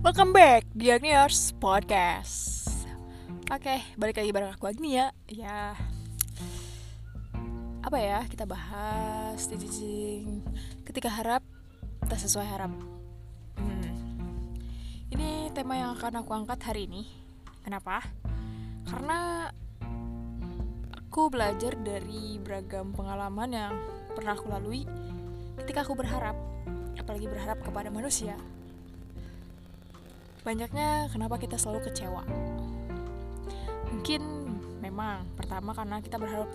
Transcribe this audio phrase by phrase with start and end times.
[0.00, 2.72] Welcome back di Agniars Podcast.
[3.52, 5.12] Oke, balik lagi bareng aku Agnia.
[5.28, 5.76] Ya.
[7.84, 10.40] Apa ya, kita bahas cicing
[10.88, 11.44] Ketika harap
[12.08, 12.72] Tak sesuai harap.
[13.60, 14.16] Hmm.
[15.12, 17.04] Ini tema yang akan aku angkat hari ini.
[17.60, 18.00] Kenapa?
[18.88, 19.52] Karena
[20.96, 23.76] Aku belajar dari beragam pengalaman yang
[24.16, 24.88] pernah aku lalui
[25.60, 26.40] Ketika aku berharap
[26.96, 28.40] Apalagi berharap kepada manusia
[30.40, 32.24] banyaknya kenapa kita selalu kecewa.
[33.92, 34.22] Mungkin
[34.80, 36.48] memang pertama karena kita berharap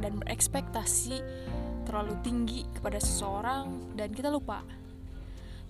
[0.00, 1.20] dan berekspektasi
[1.84, 4.64] terlalu tinggi kepada seseorang dan kita lupa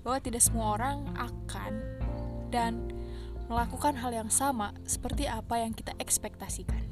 [0.06, 1.72] bahwa tidak semua orang akan
[2.54, 2.94] dan
[3.50, 6.82] melakukan hal yang sama seperti apa yang kita ekspektasikan.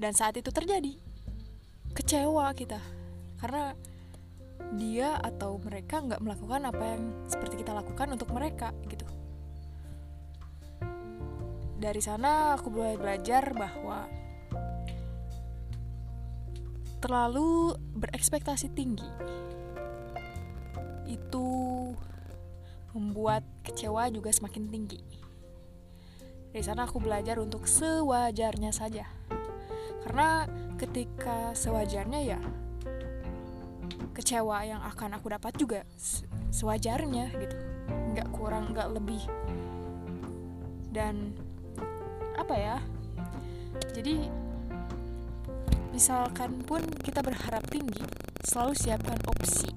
[0.00, 0.96] Dan saat itu terjadi
[1.92, 2.78] kecewa kita
[3.42, 3.74] karena
[4.78, 9.19] dia atau mereka nggak melakukan apa yang seperti kita lakukan untuk mereka gitu
[11.80, 14.04] dari sana aku mulai belajar bahwa
[17.00, 19.08] terlalu berekspektasi tinggi
[21.08, 21.48] itu
[22.92, 25.00] membuat kecewa juga semakin tinggi.
[26.52, 29.08] Dari sana aku belajar untuk sewajarnya saja.
[30.04, 30.44] Karena
[30.76, 32.40] ketika sewajarnya ya
[34.12, 35.88] kecewa yang akan aku dapat juga
[36.52, 37.56] sewajarnya gitu.
[38.12, 39.22] Nggak kurang, nggak lebih.
[40.90, 41.32] Dan
[42.50, 42.76] apa ya?
[43.94, 44.26] Jadi
[45.94, 48.02] misalkan pun kita berharap tinggi
[48.42, 49.70] selalu siapkan opsi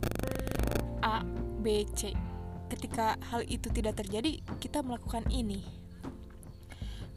[1.05, 1.21] A
[1.61, 2.17] B C.
[2.73, 5.61] Ketika hal itu tidak terjadi kita melakukan ini.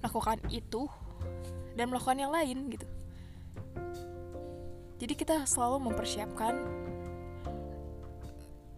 [0.04, 0.92] Melakukan itu
[1.72, 2.84] dan melakukan yang lain gitu.
[5.00, 6.52] Jadi kita selalu mempersiapkan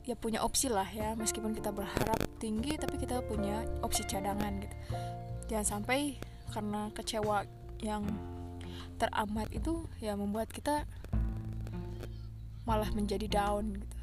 [0.07, 1.19] ya punya opsi lah ya.
[1.19, 4.77] Meskipun kita berharap tinggi tapi kita punya opsi cadangan gitu.
[5.51, 7.45] Jangan sampai karena kecewa
[7.83, 8.05] yang
[8.99, 10.83] teramat itu ya membuat kita
[12.67, 13.97] malah menjadi down gitu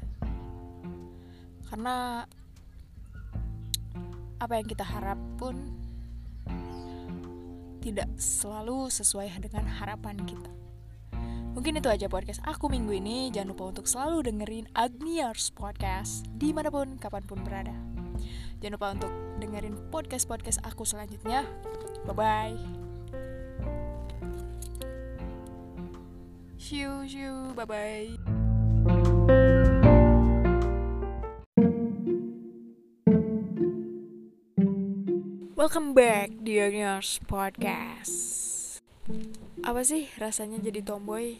[1.66, 2.24] karena
[4.38, 5.74] apa yang kita harap pun
[7.82, 10.50] tidak selalu sesuai dengan harapan kita
[11.56, 13.32] Mungkin itu aja podcast aku minggu ini.
[13.32, 17.72] Jangan lupa untuk selalu dengerin Agniars Podcast di mana pun, kapan pun berada.
[18.60, 21.48] Jangan lupa untuk dengerin podcast-podcast aku selanjutnya.
[22.04, 22.58] Bye-bye.
[26.60, 28.18] Shoo, shoo, bye-bye.
[35.56, 38.14] Welcome back di Agniars Podcast.
[39.66, 41.38] Apa sih rasanya jadi tomboy?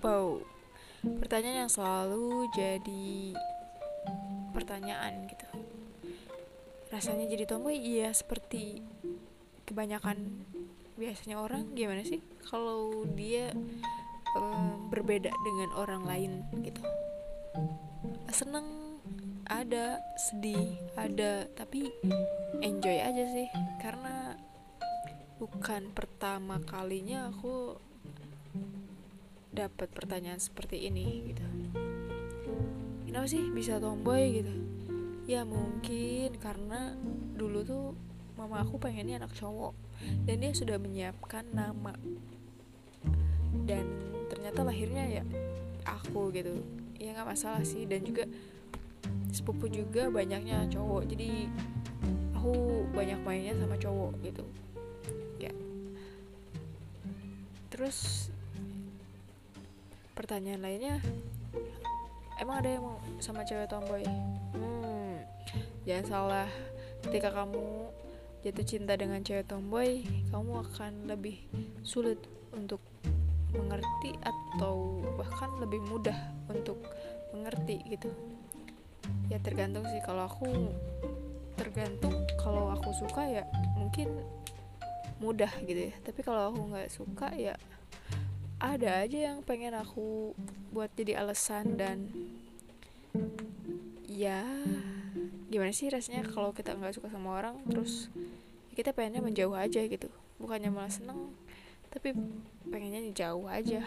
[0.00, 0.40] Wow,
[1.02, 3.36] pertanyaan yang selalu jadi
[4.56, 5.48] pertanyaan gitu.
[6.88, 8.80] Rasanya jadi tomboy iya seperti
[9.72, 10.44] kebanyakan
[11.00, 12.20] biasanya orang gimana sih?
[12.44, 13.56] Kalau dia
[14.36, 16.84] um, berbeda dengan orang lain gitu.
[18.28, 19.00] Seneng
[19.48, 21.88] ada, sedih ada, tapi
[22.60, 23.48] enjoy aja sih.
[23.80, 24.36] Karena
[25.40, 27.80] bukan pertama kalinya aku
[29.52, 31.44] dapat pertanyaan seperti ini gitu.
[33.08, 34.52] Kenapa sih bisa tomboy gitu?
[35.28, 36.96] Ya mungkin karena
[37.36, 38.11] dulu tuh
[38.42, 39.74] mama aku pengennya anak cowok.
[40.26, 41.94] Dan dia sudah menyiapkan nama.
[43.62, 43.86] Dan
[44.26, 45.24] ternyata lahirnya ya
[45.86, 46.58] aku gitu.
[46.98, 47.86] Ya nggak masalah sih.
[47.86, 48.26] Dan juga
[49.30, 51.06] sepupu juga banyaknya cowok.
[51.06, 51.46] Jadi
[52.34, 54.44] aku banyak mainnya sama cowok gitu.
[55.38, 55.54] Ya.
[57.70, 58.28] Terus
[60.18, 60.96] pertanyaan lainnya
[62.42, 64.02] emang ada yang mau sama cewek tomboy?
[64.52, 64.92] Hmm
[65.86, 66.48] jangan salah.
[67.02, 67.90] Ketika kamu
[68.42, 70.02] jatuh cinta dengan cewek tomboy
[70.34, 71.38] kamu akan lebih
[71.86, 72.18] sulit
[72.50, 72.82] untuk
[73.54, 76.16] mengerti atau bahkan lebih mudah
[76.48, 76.80] untuk
[77.30, 78.10] mengerti gitu.
[79.28, 80.00] Ya tergantung sih.
[80.04, 80.48] Kalau aku
[81.56, 83.44] tergantung kalau aku suka ya
[83.78, 84.10] mungkin
[85.20, 85.94] mudah gitu ya.
[86.02, 87.54] Tapi kalau aku nggak suka ya
[88.62, 90.34] ada aja yang pengen aku
[90.70, 92.08] buat jadi alasan dan
[94.06, 94.46] ya
[95.52, 98.08] gimana sih rasanya kalau kita nggak suka sama orang terus
[98.72, 100.08] ya kita pengennya menjauh aja gitu.
[100.40, 101.36] Bukannya malah seneng
[101.92, 102.16] tapi
[102.72, 103.84] pengennya jauh aja.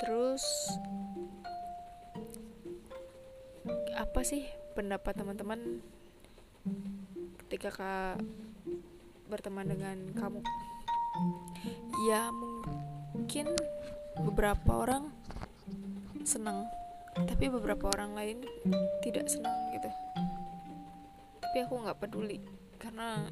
[0.00, 0.44] Terus
[3.92, 5.84] apa sih pendapat teman-teman
[7.44, 8.24] ketika kak
[9.28, 10.40] berteman dengan kamu?
[12.08, 12.32] Ya
[13.12, 13.52] mungkin
[14.16, 15.12] beberapa orang
[16.24, 16.64] senang
[17.12, 18.38] tapi beberapa orang lain
[19.04, 19.90] tidak senang gitu.
[21.44, 22.40] Tapi aku nggak peduli
[22.80, 23.28] karena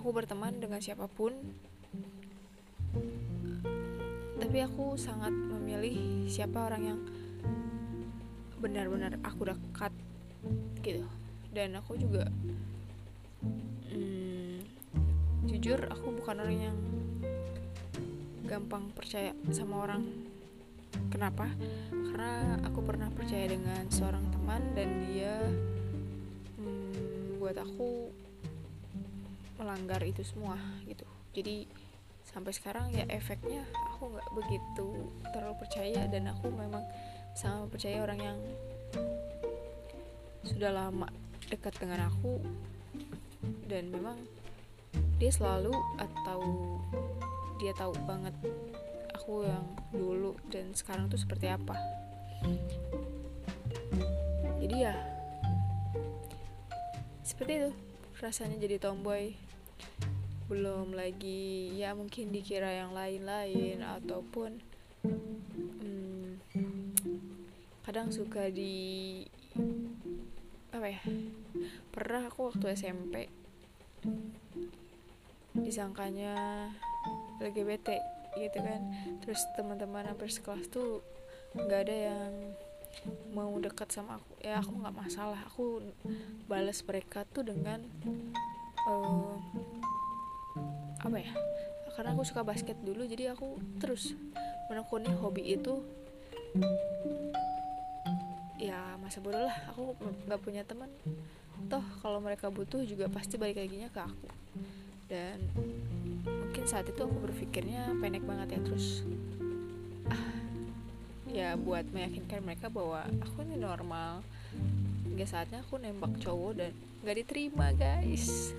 [0.00, 1.36] aku berteman dengan siapa pun.
[4.40, 7.00] Tapi aku sangat memilih siapa orang yang
[8.56, 9.92] benar-benar aku dekat
[10.80, 11.04] gitu.
[11.52, 12.24] Dan aku juga
[13.92, 14.64] hmm,
[15.44, 16.78] jujur aku bukan orang yang
[18.48, 20.29] gampang percaya sama orang
[21.10, 21.50] kenapa?
[21.90, 25.34] Karena aku pernah percaya dengan seorang teman dan dia
[26.56, 28.14] hmm, buat aku
[29.60, 31.04] melanggar itu semua gitu.
[31.36, 31.68] Jadi
[32.30, 34.88] sampai sekarang ya efeknya aku nggak begitu
[35.34, 36.86] terlalu percaya dan aku memang
[37.34, 38.38] sangat percaya orang yang
[40.46, 41.10] sudah lama
[41.50, 42.38] dekat dengan aku
[43.66, 44.16] dan memang
[45.18, 46.40] dia selalu atau
[47.60, 48.32] dia tahu banget
[49.30, 49.62] aku yang
[49.94, 51.78] dulu dan sekarang tuh seperti apa.
[54.58, 54.98] Jadi ya
[57.22, 57.70] seperti itu
[58.18, 59.38] rasanya jadi tomboy.
[60.50, 64.58] Belum lagi ya mungkin dikira yang lain-lain ataupun
[65.78, 66.42] hmm,
[67.86, 69.22] kadang suka di
[70.74, 71.02] apa ya
[71.94, 73.30] pernah aku waktu SMP
[75.54, 76.34] disangkanya
[77.38, 78.80] LGBT gitu kan.
[79.24, 81.02] Terus teman-teman hampir sekelas tuh
[81.56, 82.32] nggak ada yang
[83.34, 84.32] mau dekat sama aku.
[84.42, 85.40] Ya aku nggak masalah.
[85.50, 85.82] Aku
[86.46, 87.82] balas mereka tuh dengan
[88.86, 89.38] uh,
[91.00, 91.32] apa ya?
[91.94, 94.14] Karena aku suka basket dulu jadi aku terus
[94.70, 95.82] menekuni hobi itu.
[98.60, 99.56] Ya masa bodoh lah.
[99.74, 99.94] Aku
[100.26, 100.90] nggak punya teman.
[101.68, 104.28] Toh kalau mereka butuh juga pasti balik lagi ke aku.
[105.10, 105.38] Dan
[106.60, 109.00] mungkin saat itu aku berpikirnya pendek banget ya terus
[110.12, 110.28] ah,
[111.24, 114.20] ya buat meyakinkan mereka bahwa aku ini normal.
[115.08, 118.52] Hingga saatnya aku nembak cowok dan nggak diterima guys.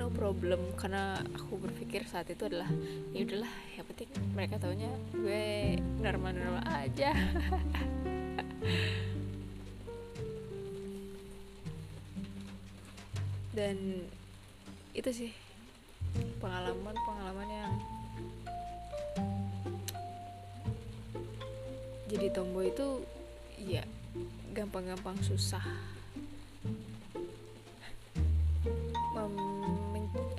[0.00, 2.72] No problem karena aku berpikir saat itu adalah
[3.12, 7.12] ya udahlah yang penting mereka taunya gue normal normal aja.
[13.60, 14.08] Dan
[14.96, 15.49] itu sih
[16.40, 17.72] pengalaman pengalaman yang
[22.10, 23.06] jadi tomboy itu
[23.62, 23.86] ya
[24.50, 25.62] gampang-gampang susah.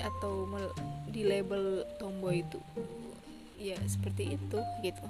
[0.02, 0.50] Atau
[1.10, 2.60] di label tomboy itu
[3.56, 5.06] ya seperti itu gitu.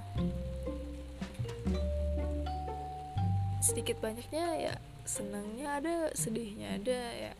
[3.64, 7.32] Sedikit banyaknya ya senangnya ada sedihnya ada ya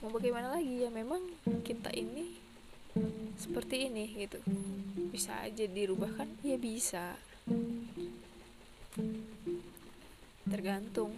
[0.00, 1.20] mau bagaimana lagi ya memang
[1.64, 2.36] kita ini
[3.36, 4.40] seperti ini gitu
[5.12, 7.14] bisa aja dirubah kan ya bisa
[10.48, 11.14] tergantung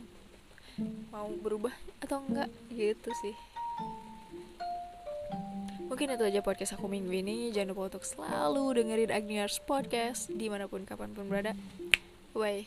[1.08, 3.36] mau berubah atau enggak gitu sih
[5.92, 7.52] Mungkin itu aja podcast aku minggu ini.
[7.52, 11.52] Jangan lupa untuk selalu dengerin Agniars Podcast di mana pun kapan pun berada.
[12.32, 12.64] Bye.